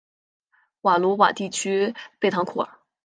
[0.81, 2.79] 瓦卢瓦地区贝唐库尔。